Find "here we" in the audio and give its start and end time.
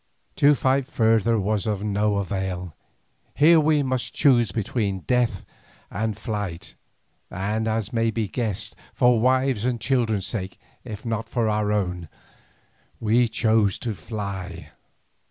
3.35-3.83